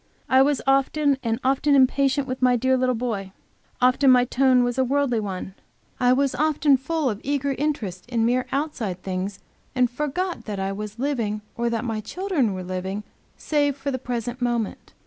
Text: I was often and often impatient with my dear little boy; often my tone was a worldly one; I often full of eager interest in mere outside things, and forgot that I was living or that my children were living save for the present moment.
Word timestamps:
I 0.27 0.41
was 0.41 0.63
often 0.65 1.19
and 1.21 1.39
often 1.43 1.75
impatient 1.75 2.27
with 2.27 2.41
my 2.41 2.55
dear 2.55 2.75
little 2.75 2.95
boy; 2.95 3.33
often 3.79 4.09
my 4.09 4.25
tone 4.25 4.63
was 4.63 4.79
a 4.79 4.83
worldly 4.83 5.19
one; 5.19 5.53
I 5.99 6.09
often 6.09 6.75
full 6.77 7.07
of 7.07 7.21
eager 7.23 7.51
interest 7.51 8.09
in 8.09 8.25
mere 8.25 8.47
outside 8.51 9.03
things, 9.03 9.37
and 9.75 9.91
forgot 9.91 10.45
that 10.45 10.59
I 10.59 10.71
was 10.71 10.97
living 10.97 11.41
or 11.55 11.69
that 11.69 11.85
my 11.85 11.99
children 12.01 12.55
were 12.55 12.63
living 12.63 13.03
save 13.37 13.77
for 13.77 13.91
the 13.91 13.99
present 13.99 14.41
moment. 14.41 14.93